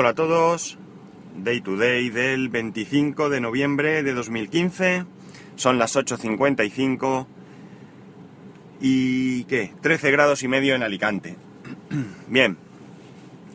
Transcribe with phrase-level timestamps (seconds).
[0.00, 0.78] Hola a todos,
[1.38, 5.04] Day to Day del 25 de noviembre de 2015,
[5.56, 7.26] son las 8.55
[8.80, 9.72] y ¿qué?
[9.80, 11.34] 13 grados y medio en Alicante.
[12.28, 12.56] Bien,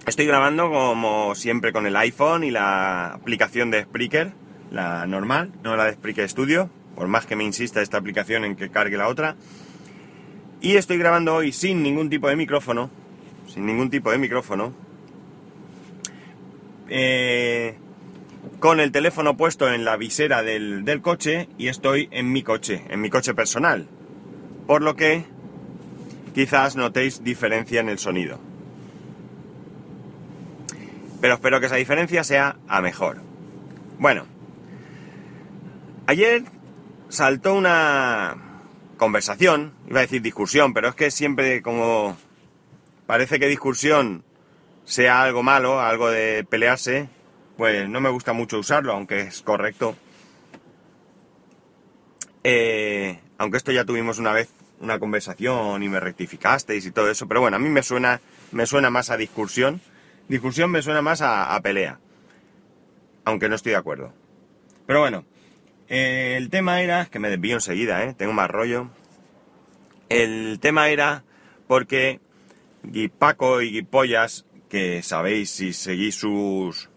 [0.06, 4.34] estoy grabando como siempre con el iPhone y la aplicación de Spreaker,
[4.70, 8.58] la normal, no la de Spreaker Studio, por más que me insista esta aplicación en
[8.58, 9.38] que cargue la otra.
[10.60, 12.90] Y estoy grabando hoy sin ningún tipo de micrófono,
[13.48, 14.83] sin ningún tipo de micrófono,
[16.96, 17.76] eh,
[18.60, 22.84] con el teléfono puesto en la visera del, del coche y estoy en mi coche,
[22.88, 23.88] en mi coche personal.
[24.68, 25.26] Por lo que
[26.36, 28.40] quizás notéis diferencia en el sonido.
[31.20, 33.18] Pero espero que esa diferencia sea a mejor.
[33.98, 34.28] Bueno,
[36.06, 36.44] ayer
[37.10, 38.36] saltó una
[38.98, 42.16] conversación, iba a decir discusión, pero es que siempre como
[43.08, 44.24] parece que discusión
[44.86, 47.10] sea algo malo, algo de pelearse,
[47.58, 49.96] pues no me gusta mucho usarlo, aunque es correcto.
[52.44, 54.50] Eh, aunque esto ya tuvimos una vez
[54.80, 58.20] una conversación y me rectificasteis y todo eso, pero bueno, a mí me suena,
[58.52, 59.82] me suena más a discusión.
[60.28, 62.00] Discusión me suena más a, pelea.
[63.26, 64.14] Aunque no estoy de acuerdo.
[64.86, 65.26] Pero bueno,
[65.88, 68.14] eh, el tema era, que me desvío enseguida, ¿eh?
[68.14, 68.90] tengo más rollo.
[70.10, 71.24] El tema era
[71.68, 72.20] porque
[73.18, 76.90] Paco y Guipollas que sabéis, si seguís sus,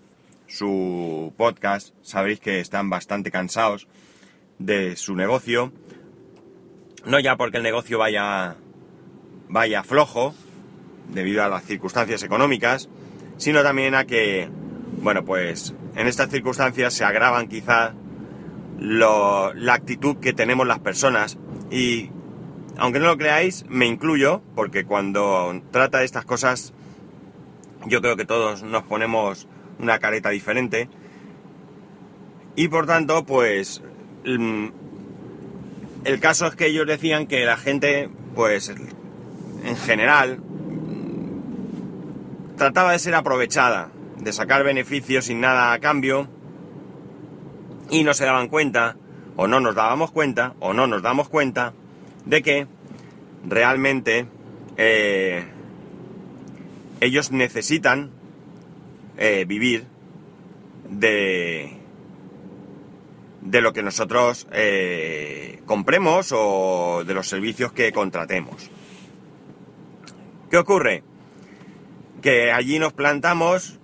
[0.47, 3.87] su podcast, sabéis que están bastante cansados
[4.59, 5.75] de su negocio.
[7.05, 8.57] No ya porque el negocio vaya,
[9.51, 10.35] vaya flojo,
[11.11, 12.89] debido a las circunstancias económicas,
[13.37, 14.49] sino también a que,
[15.03, 17.93] bueno, pues en estas circunstancias se agravan quizá
[18.79, 21.37] lo, la actitud que tenemos las personas
[21.71, 22.09] y
[22.79, 26.73] aunque no lo creáis, me incluyo, porque cuando trata de estas cosas
[27.87, 29.49] yo creo que todos nos ponemos
[29.79, 30.89] una careta diferente.
[32.55, 33.83] Y por tanto, pues
[34.25, 34.67] mm,
[36.05, 38.73] el caso es que ellos decían que la gente, pues
[39.65, 40.41] en general,
[42.57, 46.29] trataba de ser aprovechada, de sacar beneficios sin nada a cambio,
[47.91, 48.97] y no se daban cuenta,
[49.37, 51.75] o no nos dábamos cuenta, o no nos damos cuenta,
[52.25, 52.67] de que
[53.47, 54.27] realmente
[54.77, 55.45] eh,
[57.01, 58.11] ellos necesitan
[59.19, 59.87] eh, vivir
[60.91, 61.77] de,
[63.41, 68.71] de lo que nosotros eh, compremos o de los servicios que contratemos.
[70.51, 71.03] ¿Qué ocurre?
[72.23, 73.79] Que allí nos plantamos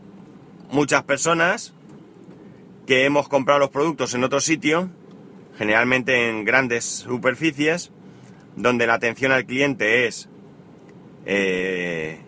[0.70, 1.74] muchas personas
[2.86, 4.90] que hemos comprado los productos en otro sitio,
[5.56, 7.92] generalmente en grandes superficies,
[8.56, 10.28] donde la atención al cliente es
[11.24, 12.20] eh,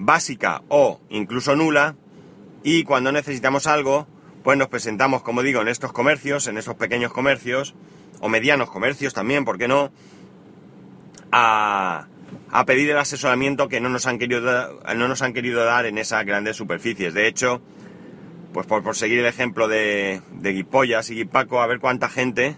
[0.00, 1.94] básica o incluso nula
[2.62, 4.08] y cuando necesitamos algo
[4.42, 7.74] pues nos presentamos como digo en estos comercios, en esos pequeños comercios
[8.20, 9.92] o medianos comercios también, ¿por qué no?
[11.32, 12.06] A,
[12.50, 15.98] a pedir el asesoramiento que no nos han querido no nos han querido dar en
[15.98, 17.12] esas grandes superficies.
[17.12, 17.60] De hecho,
[18.54, 22.56] pues por, seguir el ejemplo de, de Guipollas y Guipaco, a ver cuánta gente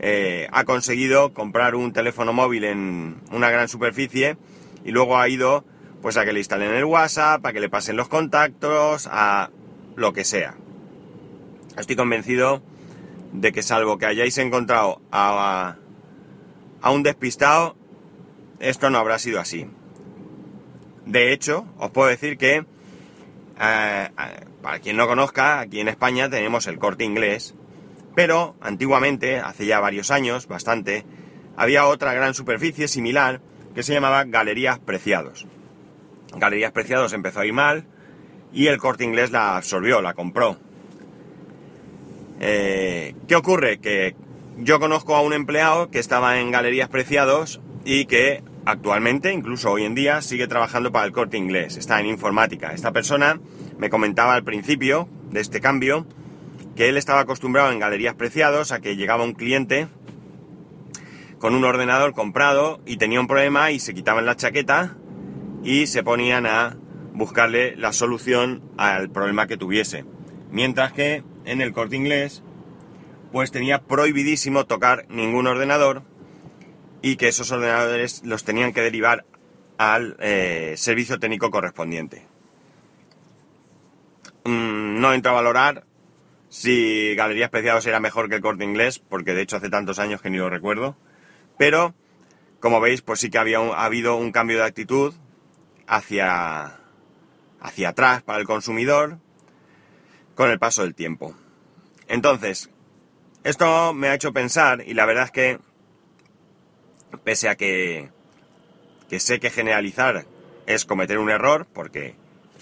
[0.00, 4.36] eh, ha conseguido comprar un teléfono móvil en una gran superficie
[4.84, 5.64] y luego ha ido
[6.06, 9.50] pues a que le instalen el WhatsApp, a que le pasen los contactos, a
[9.96, 10.54] lo que sea.
[11.76, 12.62] Estoy convencido
[13.32, 15.74] de que salvo que hayáis encontrado a,
[16.80, 17.74] a un despistado,
[18.60, 19.66] esto no habrá sido así.
[21.06, 22.64] De hecho, os puedo decir que,
[23.60, 24.08] eh,
[24.62, 27.56] para quien no conozca, aquí en España tenemos el corte inglés,
[28.14, 31.04] pero antiguamente, hace ya varios años, bastante,
[31.56, 33.40] había otra gran superficie similar
[33.74, 35.48] que se llamaba Galerías Preciados.
[36.38, 37.86] Galerías Preciados empezó a ir mal
[38.52, 40.58] y el corte inglés la absorbió, la compró.
[42.40, 43.78] Eh, ¿Qué ocurre?
[43.78, 44.14] Que
[44.58, 49.84] yo conozco a un empleado que estaba en Galerías Preciados y que actualmente, incluso hoy
[49.84, 52.72] en día, sigue trabajando para el corte inglés, está en informática.
[52.72, 53.40] Esta persona
[53.78, 56.06] me comentaba al principio de este cambio
[56.74, 59.88] que él estaba acostumbrado en Galerías Preciados a que llegaba un cliente
[61.38, 64.96] con un ordenador comprado y tenía un problema y se quitaban la chaqueta
[65.66, 66.76] y se ponían a
[67.12, 70.04] buscarle la solución al problema que tuviese.
[70.52, 72.44] Mientras que en el corte inglés,
[73.32, 76.04] pues tenía prohibidísimo tocar ningún ordenador
[77.02, 79.26] y que esos ordenadores los tenían que derivar
[79.76, 82.24] al eh, servicio técnico correspondiente.
[84.44, 85.84] Mm, no entro a valorar
[86.48, 90.22] si Galería Especiados era mejor que el corte inglés, porque de hecho hace tantos años
[90.22, 90.96] que ni lo recuerdo,
[91.58, 91.92] pero
[92.60, 95.12] como veis, pues sí que había ha habido un cambio de actitud
[95.86, 96.78] hacia,
[97.60, 99.18] hacia atrás para el consumidor,
[100.34, 101.34] con el paso del tiempo.
[102.08, 102.70] Entonces,
[103.44, 105.58] esto me ha hecho pensar y la verdad es que,
[107.24, 108.10] pese a que,
[109.08, 110.26] que sé que generalizar
[110.66, 112.14] es cometer un error, porque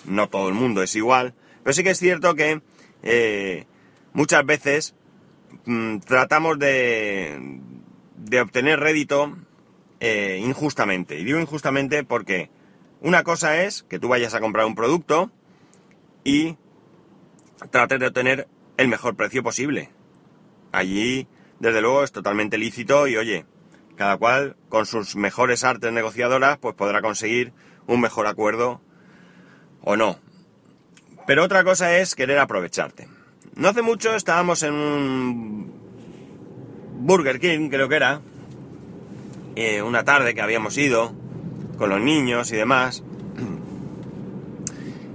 [0.04, 2.60] no todo el mundo es igual, pero sí que es cierto que
[3.02, 3.66] eh,
[4.12, 4.94] muchas veces
[5.64, 7.60] mm, tratamos de,
[8.16, 9.36] de obtener rédito
[10.00, 11.18] eh, injustamente.
[11.18, 12.50] Y digo injustamente porque
[13.04, 15.30] una cosa es que tú vayas a comprar un producto
[16.24, 16.56] y
[17.70, 18.48] trates de obtener
[18.78, 19.90] el mejor precio posible.
[20.72, 21.28] Allí,
[21.60, 23.44] desde luego, es totalmente lícito y oye,
[23.96, 27.52] cada cual con sus mejores artes negociadoras pues podrá conseguir
[27.86, 28.80] un mejor acuerdo
[29.82, 30.18] o no.
[31.26, 33.06] Pero otra cosa es querer aprovecharte.
[33.54, 35.74] No hace mucho estábamos en un
[37.00, 38.22] Burger King, creo que era,
[39.56, 41.14] eh, una tarde que habíamos ido
[41.76, 43.02] con los niños y demás.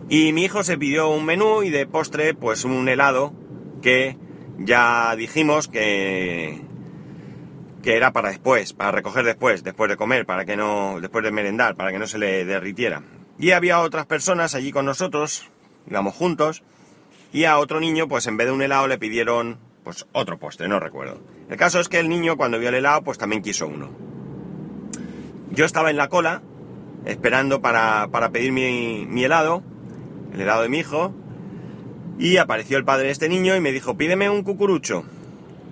[0.09, 3.31] Y mi hijo se pidió un menú y de postre, pues un helado
[3.83, 4.17] que
[4.57, 6.61] ya dijimos que,
[7.83, 11.31] que era para después, para recoger después, después de comer, para que no, después de
[11.31, 13.03] merendar, para que no se le derritiera.
[13.37, 15.49] Y había otras personas allí con nosotros,
[15.87, 16.63] íbamos juntos,
[17.31, 20.67] y a otro niño, pues en vez de un helado le pidieron, pues otro postre,
[20.67, 21.21] no recuerdo.
[21.49, 23.91] El caso es que el niño cuando vio el helado, pues también quiso uno.
[25.51, 26.41] Yo estaba en la cola,
[27.05, 29.63] esperando para, para pedir mi, helado,
[30.33, 31.13] el helado de mi hijo,
[32.17, 35.03] y apareció el padre de este niño y me dijo, pídeme un cucurucho.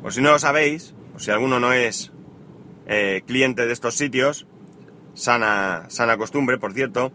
[0.01, 2.11] Por si no lo sabéis, o si alguno no es
[2.87, 4.47] eh, cliente de estos sitios,
[5.13, 7.11] sana, sana costumbre, por cierto,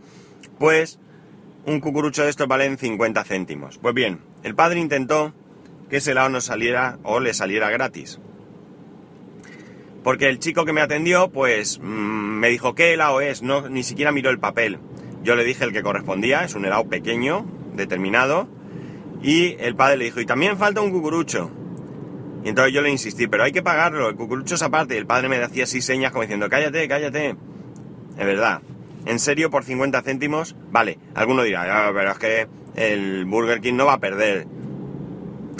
[0.58, 0.98] pues
[1.66, 3.78] un cucurucho de estos valen 50 céntimos.
[3.78, 5.32] Pues bien, el padre intentó
[5.88, 8.20] que ese helado no saliera o le saliera gratis.
[10.02, 13.42] Porque el chico que me atendió, pues mm, me dijo, ¿qué helado es?
[13.42, 14.78] No, ni siquiera miró el papel.
[15.22, 18.48] Yo le dije el que correspondía, es un helado pequeño, determinado,
[19.22, 21.50] y el padre le dijo, y también falta un cucurucho.
[22.44, 24.94] Y entonces yo le insistí, pero hay que pagarlo, el cucurucho es aparte.
[24.94, 27.36] Y el padre me hacía así señas como diciendo, cállate, cállate.
[28.18, 28.62] Es verdad.
[29.06, 30.98] En serio, por 50 céntimos, vale.
[31.14, 34.46] Alguno dirá, pero es que el Burger King no va a perder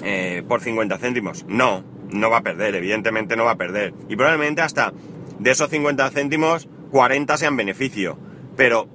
[0.02, 1.44] eh, por 50 céntimos.
[1.46, 3.94] No, no va a perder, evidentemente no va a perder.
[4.08, 4.92] Y probablemente hasta
[5.38, 8.18] de esos 50 céntimos, 40 sean beneficio.
[8.56, 8.88] Pero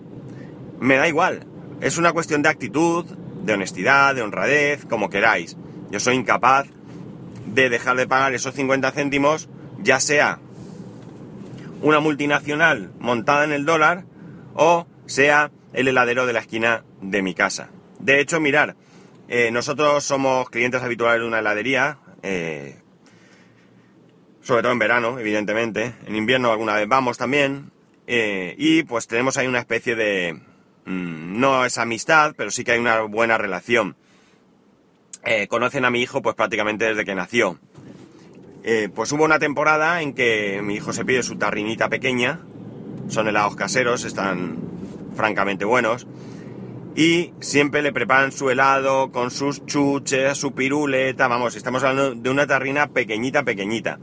[0.79, 1.45] me da igual.
[1.81, 3.05] Es una cuestión de actitud,
[3.43, 5.57] de honestidad, de honradez, como queráis.
[5.91, 6.67] Yo soy incapaz
[7.45, 9.49] de dejar de pagar esos 50 céntimos,
[9.81, 10.39] ya sea
[11.81, 14.05] una multinacional montada en el dólar
[14.55, 17.69] o sea el heladero de la esquina de mi casa.
[17.99, 18.75] De hecho, mirar,
[19.27, 22.79] eh, nosotros somos clientes habituales de una heladería, eh,
[24.47, 25.93] sobre todo en verano, evidentemente.
[26.05, 27.71] En invierno alguna vez vamos también.
[28.07, 30.39] Eh, y pues tenemos ahí una especie de,
[30.87, 33.97] Mm, no es amistad, pero sí que hay una buena relación.
[35.25, 37.59] Eh, conocen a mi hijo pues prácticamente desde que nació.
[38.63, 42.39] Eh, pues hubo una temporada en que mi hijo se pide su tarrinita pequeña,
[43.09, 44.57] son helados caseros, están
[45.13, 46.07] francamente buenos,
[46.95, 52.29] y siempre le preparan su helado con sus chuches, su piruleta, vamos, estamos hablando de
[52.29, 53.99] una tarrina pequeñita, pequeñita.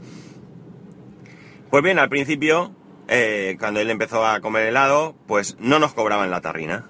[1.75, 2.73] Pues bien, al principio
[3.09, 6.87] eh, cuando él empezó a comer helado, pues no nos cobraban la tarrina.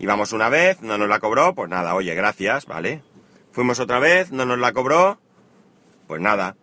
[0.00, 3.04] Íbamos una vez, no nos la cobró, pues nada, oye, gracias, ¿vale?
[3.52, 5.20] Fuimos otra vez, no nos la cobró,
[6.08, 6.56] pues nada.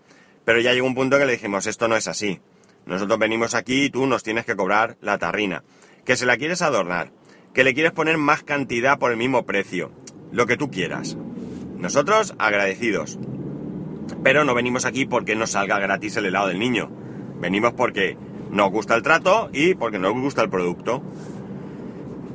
[0.44, 2.42] Pero ya llegó un punto que le dijimos, esto no es así.
[2.86, 5.64] Nosotros venimos aquí y tú nos tienes que cobrar la tarrina.
[6.04, 7.14] Que se la quieres adornar,
[7.54, 9.94] que le quieres poner más cantidad por el mismo precio,
[10.34, 11.16] lo que tú quieras.
[11.78, 13.18] Nosotros agradecidos.
[14.26, 17.03] Pero no venimos aquí porque nos salga gratis el helado del niño.
[17.44, 18.16] Venimos porque
[18.52, 21.04] nos gusta el trato y porque nos gusta el producto.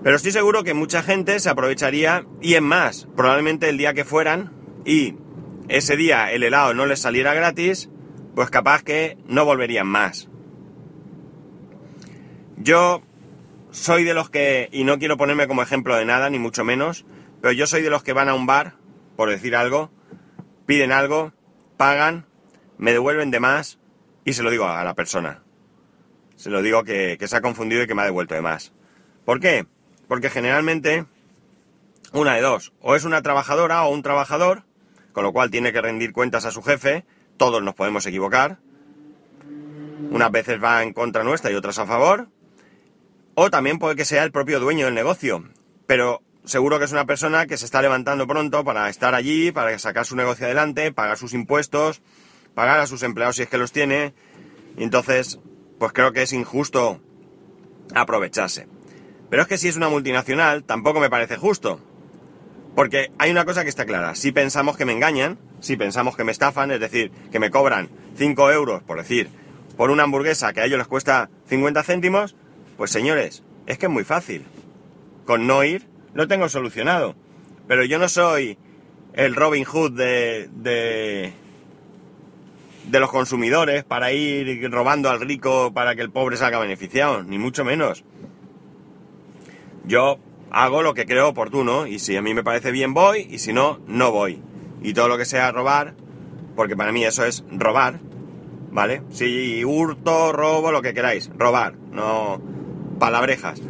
[0.03, 4.05] Pero estoy seguro que mucha gente se aprovecharía y en más, probablemente el día que
[4.05, 4.53] fueran
[4.85, 5.15] y
[5.69, 7.89] ese día el helado no les saliera gratis,
[8.35, 10.29] pues capaz que no volverían más.
[12.59, 13.01] Yo
[13.71, 17.07] soy de los que, y no quiero ponerme como ejemplo de nada, ni mucho menos,
[17.41, 18.75] pero yo soy de los que van a un bar,
[19.17, 19.91] por decir algo,
[20.67, 21.33] piden algo,
[21.79, 22.27] pagan,
[22.77, 23.78] me devuelven de más
[24.29, 25.43] y se lo digo a la persona.
[26.37, 28.73] Se lo digo que, se ha confundido y que me ha devuelto de más.
[29.25, 29.67] ¿Por qué?
[30.07, 31.07] Porque generalmente,
[32.13, 34.65] una de dos, o es una trabajadora o un trabajador,
[35.13, 37.07] con lo cual tiene que rendir cuentas a su jefe,
[37.39, 38.59] todos nos podemos equivocar,
[40.11, 42.29] unas veces va en contra nuestra y otras a favor,
[43.35, 45.43] o también puede que sea el propio dueño del negocio,
[45.87, 49.79] pero seguro que es una persona que se está levantando pronto para estar allí, para
[49.79, 52.03] sacar su negocio adelante, pagar sus impuestos,
[52.55, 54.15] pagar a sus empleados si es que los tiene,
[54.77, 55.39] entonces
[55.79, 57.01] pues creo que es injusto
[57.95, 58.67] aprovecharse.
[59.31, 61.81] Pero es que si es una multinacional, tampoco me parece justo.
[62.75, 66.25] Porque hay una cosa que está clara, si pensamos que me engañan, si pensamos que
[66.25, 69.29] me estafan, es decir, que me cobran 5 euros, por decir,
[69.77, 72.37] por una hamburguesa que a ellos les cuesta 50 céntimos,
[72.77, 74.45] pues señores, es que es muy fácil.
[75.27, 77.15] Con no ir lo tengo solucionado.
[77.67, 78.59] Pero yo no soy
[79.13, 81.33] el Robin Hood de,
[82.89, 87.39] de los consumidores para ir robando al rico para que el pobre salga beneficiado, ni
[87.39, 88.05] mucho menos.
[89.85, 90.19] Yo
[90.51, 93.53] hago lo que creo oportuno y si a mí me parece bien voy y si
[93.53, 94.43] no, no voy.
[94.83, 95.95] Y todo lo que sea robar,
[96.57, 98.01] porque para mí eso es robar,
[98.71, 99.03] ¿vale?
[99.11, 102.41] Si hurto, robo, lo que queráis, robar, no
[102.99, 103.61] palabrejas.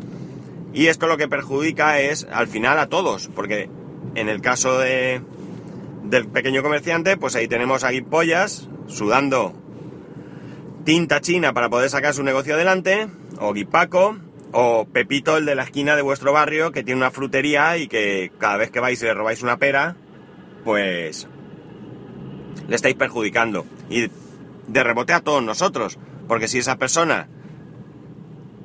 [0.73, 3.69] Y esto lo que perjudica es al final a todos, porque
[4.15, 5.23] en el caso de,
[6.05, 9.55] del pequeño comerciante, pues ahí tenemos ahí pollas sudando
[10.85, 14.17] tinta china para poder sacar su negocio adelante, o Guipaco,
[14.53, 18.33] o Pepito, el de la esquina de vuestro barrio, que tiene una frutería y que
[18.39, 19.97] cada vez que vais y le robáis una pera,
[20.65, 21.29] pues
[22.67, 23.67] le estáis perjudicando.
[23.91, 24.11] Y
[24.67, 27.29] de rebote a todos nosotros, porque si esa persona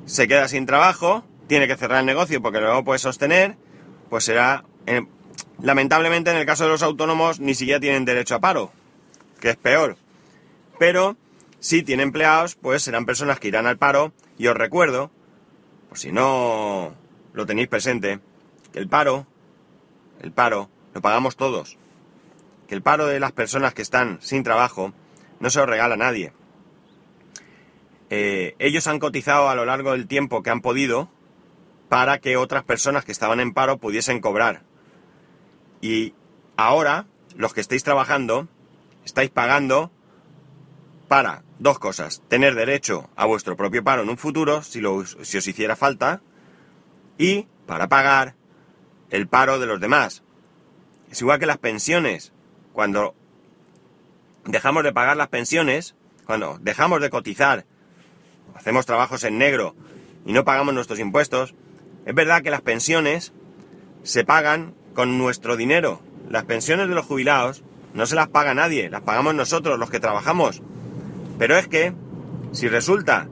[0.06, 3.56] se queda sin trabajo, tiene que cerrar el negocio porque no lo puede sostener,
[4.08, 4.64] pues será...
[5.60, 8.72] lamentablemente en el caso de los autónomos ni siquiera tienen derecho a paro,
[9.40, 9.96] que es peor.
[10.78, 11.16] Pero
[11.60, 14.12] si tiene empleados, pues serán personas que irán al paro.
[14.36, 15.10] Y os recuerdo
[15.94, 16.94] si no
[17.32, 18.20] lo tenéis presente,
[18.72, 19.26] que el paro,
[20.20, 21.78] el paro, lo pagamos todos.
[22.68, 24.92] Que el paro de las personas que están sin trabajo
[25.40, 26.32] no se lo regala nadie.
[28.10, 31.08] Eh, ellos han cotizado a lo largo del tiempo que han podido
[31.88, 34.62] para que otras personas que estaban en paro pudiesen cobrar.
[35.80, 36.14] Y
[36.56, 38.48] ahora, los que estáis trabajando,
[39.04, 39.90] estáis pagando
[41.08, 42.22] para dos cosas.
[42.28, 44.80] Tener derecho a vuestro propio paro en un futuro, si,
[45.22, 46.22] si os hiciera falta,
[47.18, 48.34] y para pagar
[49.10, 50.22] el paro de los demás.
[51.10, 52.32] Es igual que las pensiones.
[52.72, 53.14] Cuando
[54.44, 55.94] dejamos de pagar las pensiones,
[56.26, 57.66] cuando dejamos de cotizar,
[58.54, 59.76] hacemos trabajos en negro
[60.26, 61.54] y no pagamos nuestros impuestos,
[62.04, 63.32] es verdad que las pensiones
[64.02, 66.00] se pagan con nuestro dinero.
[66.28, 70.00] Las pensiones de los jubilados no se las paga nadie, las pagamos nosotros, los que
[70.00, 70.62] trabajamos.
[71.38, 71.92] Pero es que,
[72.52, 73.28] si resulta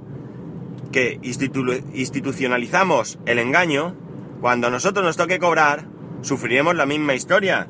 [0.90, 3.96] que institucionalizamos el engaño,
[4.40, 5.86] cuando a nosotros nos toque cobrar,
[6.20, 7.68] sufriremos la misma historia.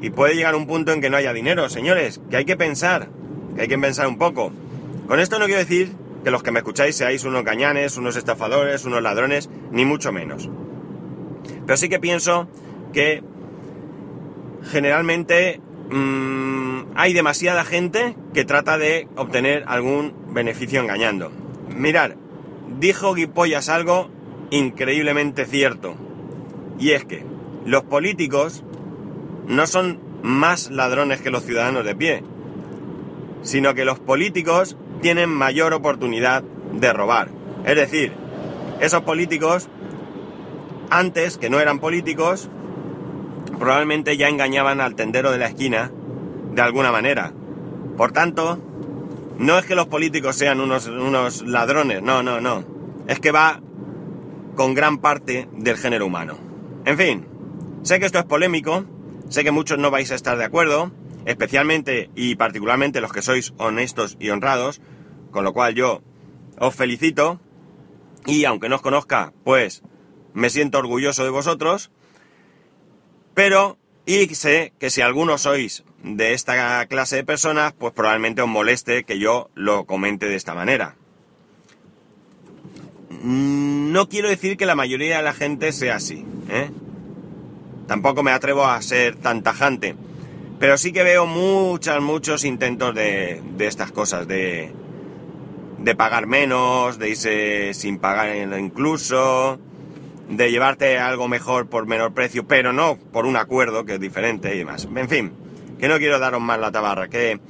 [0.00, 3.08] Y puede llegar un punto en que no haya dinero, señores, que hay que pensar,
[3.54, 4.52] que hay que pensar un poco.
[5.06, 5.92] Con esto no quiero decir
[6.24, 10.50] que los que me escucháis seáis unos gañanes, unos estafadores, unos ladrones, ni mucho menos.
[11.64, 12.48] Pero sí que pienso
[12.92, 13.22] que
[14.70, 21.30] generalmente Mm, hay demasiada gente que trata de obtener algún beneficio engañando.
[21.74, 22.16] Mirar,
[22.78, 24.08] dijo Guipollas algo
[24.50, 25.94] increíblemente cierto.
[26.78, 27.24] Y es que
[27.64, 28.64] los políticos
[29.46, 32.22] no son más ladrones que los ciudadanos de pie,
[33.42, 37.28] sino que los políticos tienen mayor oportunidad de robar.
[37.64, 38.12] Es decir,
[38.80, 39.68] esos políticos,
[40.90, 42.50] antes que no eran políticos,
[43.58, 45.90] probablemente ya engañaban al tendero de la esquina
[46.52, 47.32] de alguna manera.
[47.96, 48.58] Por tanto,
[49.38, 52.64] no es que los políticos sean unos, unos ladrones, no, no, no.
[53.06, 53.60] Es que va
[54.54, 56.38] con gran parte del género humano.
[56.84, 57.26] En fin,
[57.82, 58.84] sé que esto es polémico,
[59.28, 60.92] sé que muchos no vais a estar de acuerdo,
[61.26, 64.80] especialmente y particularmente los que sois honestos y honrados,
[65.30, 66.02] con lo cual yo
[66.58, 67.40] os felicito
[68.24, 69.82] y aunque no os conozca, pues
[70.32, 71.90] me siento orgulloso de vosotros
[73.36, 73.76] pero,
[74.06, 79.04] y sé que si alguno sois de esta clase de personas, pues probablemente os moleste
[79.04, 80.96] que yo lo comente de esta manera.
[83.10, 86.70] Mm, no quiero decir que la mayoría de la gente sea así, ¿eh?
[87.86, 89.96] Tampoco me atrevo a ser tan tajante.
[90.58, 94.72] Pero sí que veo muchos, muchos intentos de, de estas cosas, de,
[95.76, 99.60] de pagar menos, de irse sin pagar incluso,
[100.28, 104.54] de llevarte algo mejor por menor precio, pero no por un acuerdo que es diferente
[104.54, 104.88] y demás.
[104.94, 105.32] En fin,
[105.78, 107.40] que no quiero daros más la tabarra, que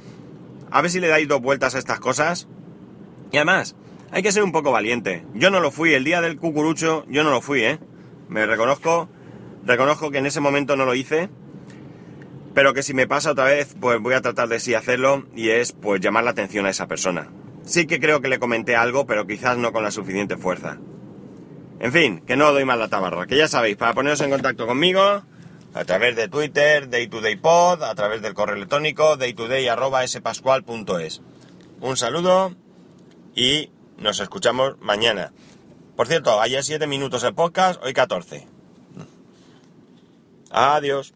[0.69, 2.47] a ver si le dais dos vueltas a estas cosas.
[3.31, 3.75] Y además,
[4.11, 5.25] hay que ser un poco valiente.
[5.33, 7.79] Yo no lo fui, el día del cucurucho yo no lo fui, ¿eh?
[8.29, 9.09] Me reconozco,
[9.65, 11.29] reconozco que en ese momento no lo hice,
[12.53, 15.49] pero que si me pasa otra vez, pues voy a tratar de sí hacerlo y
[15.49, 17.29] es pues llamar la atención a esa persona.
[17.63, 20.77] Sí que creo que le comenté algo, pero quizás no con la suficiente fuerza.
[21.79, 24.65] En fin, que no doy más la tabarra, que ya sabéis, para poneros en contacto
[24.65, 25.21] conmigo,
[25.73, 31.21] a través de Twitter, DayTodayPod, a través del correo electrónico, daytoday.spascual.es.
[31.79, 32.55] Un saludo
[33.35, 35.31] y nos escuchamos mañana.
[35.95, 38.47] Por cierto, ayer 7 minutos el podcast, hoy 14.
[40.49, 41.13] Adiós.